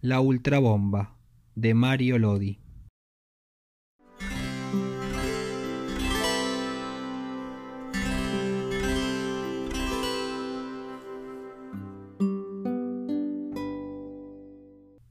[0.00, 1.16] La ultrabomba
[1.56, 2.60] de Mario Lodi.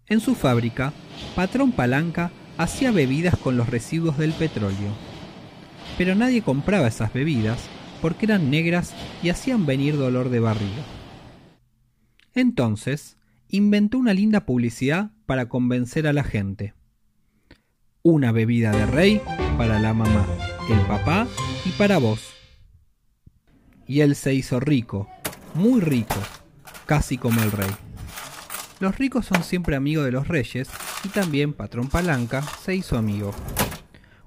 [0.06, 0.94] En su fábrica,
[1.36, 4.96] Patrón Palanca hacía bebidas con los residuos del petróleo.
[5.98, 7.60] Pero nadie compraba esas bebidas
[8.02, 10.86] porque eran negras y hacían venir dolor de barriga.
[12.34, 13.18] Entonces,
[13.50, 16.74] inventó una linda publicidad para convencer a la gente.
[18.02, 19.22] Una bebida de rey
[19.58, 20.26] para la mamá,
[20.70, 21.28] el papá
[21.66, 22.34] y para vos.
[23.86, 25.10] Y él se hizo rico,
[25.54, 26.16] muy rico,
[26.86, 27.72] casi como el rey.
[28.80, 30.70] Los ricos son siempre amigos de los reyes
[31.04, 33.34] y también Patrón Palanca se hizo amigo.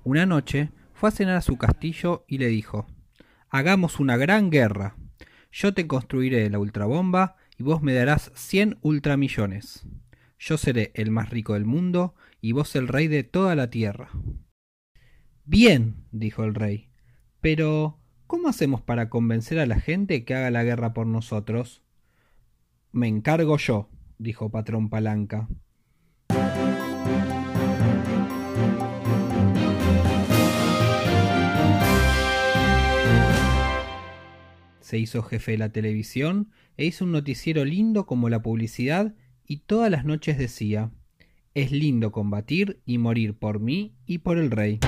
[0.02, 2.86] Una noche fue a cenar a su castillo y le dijo,
[3.48, 4.96] hagamos una gran guerra.
[5.52, 9.86] Yo te construiré la ultrabomba y vos me darás 100 ultramillones.
[10.38, 14.08] Yo seré el más rico del mundo y vos el rey de toda la tierra.
[15.44, 16.88] Bien, dijo el rey,
[17.42, 21.82] pero ¿cómo hacemos para convencer a la gente que haga la guerra por nosotros?
[22.92, 25.46] Me encargo yo, dijo Patrón Palanca.
[34.80, 39.14] Se hizo jefe de la televisión e hizo un noticiero lindo como la publicidad
[39.46, 40.90] y todas las noches decía,
[41.54, 44.78] es lindo combatir y morir por mí y por el rey.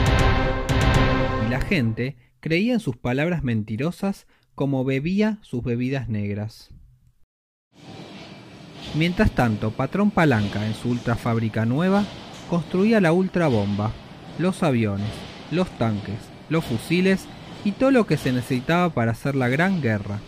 [1.47, 6.71] Y la gente creía en sus palabras mentirosas como bebía sus bebidas negras.
[8.95, 12.05] Mientras tanto, Patrón Palanca, en su ultrafábrica nueva,
[12.51, 13.93] construía la ultrabomba,
[14.39, 15.09] los aviones,
[15.51, 16.19] los tanques,
[16.51, 17.27] los fusiles
[17.71, 20.19] todo lo que se necesitaba para hacer la gran guerra,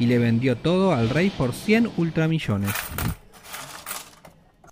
[0.00, 2.74] y le vendió todo al rey por 100 ultramillones.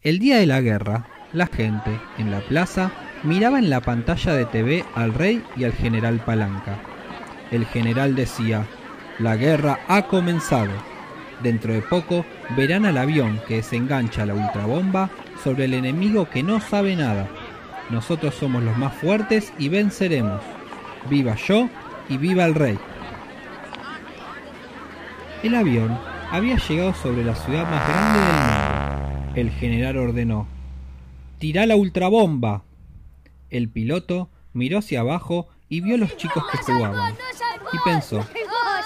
[0.03, 2.91] El día de la guerra, la gente, en la plaza,
[3.23, 6.80] miraba en la pantalla de TV al rey y al general Palanca.
[7.53, 8.67] El general decía,
[9.20, 10.73] la guerra ha comenzado
[11.42, 12.24] Dentro de poco
[12.57, 15.11] verán al avión que desengancha la ultrabomba
[15.42, 17.27] sobre el enemigo que no sabe nada.
[17.91, 20.41] Nosotros somos los más fuertes y venceremos.
[21.11, 21.68] Viva yo
[22.08, 22.79] y viva el rey.
[25.42, 25.98] El avión
[26.30, 29.33] había llegado sobre la ciudad más grande del mundo.
[29.35, 30.46] El general ordenó,
[31.39, 32.62] ¡Tirá la ultrabomba!
[33.51, 37.14] El piloto miró hacia abajo y vio a los chicos que jugaban.
[37.73, 38.24] Y pensó,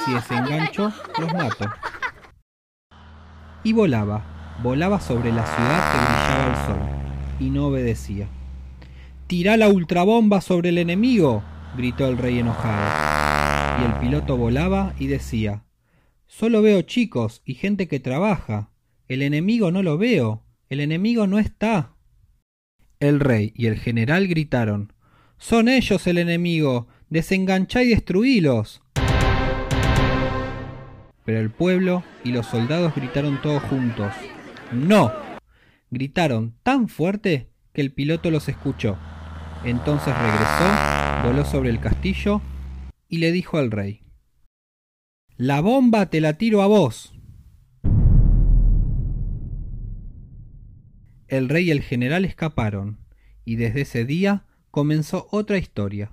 [0.04, 1.66] si desengancho, los mato
[3.66, 4.22] y volaba,
[4.62, 8.28] volaba sobre la ciudad que brillaba el sol, y no obedecía.
[9.26, 11.42] ¡Tirá la ultrabomba sobre el enemigo!
[11.76, 13.05] gritó el rey enojado.
[13.80, 15.64] Y el piloto volaba y decía
[16.26, 18.70] Solo veo chicos y gente que trabaja.
[19.08, 20.42] El enemigo no lo veo.
[20.68, 21.94] El enemigo no está.
[22.98, 24.92] El rey y el general gritaron
[25.38, 26.88] Son ellos el enemigo.
[27.08, 28.82] Desenganchá y destruílos
[31.26, 34.12] pero el pueblo y los soldados gritaron todos juntos.
[34.72, 35.12] ¡No!
[35.90, 38.96] Gritaron tan fuerte que el piloto los escuchó.
[39.64, 42.40] Entonces regresó, voló sobre el castillo
[43.08, 44.02] y le dijo al rey,
[45.36, 47.12] La bomba te la tiro a vos.
[51.28, 52.98] El rey y el general escaparon,
[53.44, 56.12] y desde ese día comenzó otra historia.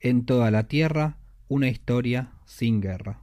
[0.00, 1.18] En toda la tierra,
[1.48, 3.20] una historia sin guerra.